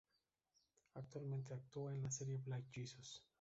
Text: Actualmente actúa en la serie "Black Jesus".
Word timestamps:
Actualmente 0.95 1.53
actúa 1.53 1.93
en 1.93 2.01
la 2.01 2.09
serie 2.09 2.37
"Black 2.37 2.65
Jesus". 2.71 3.23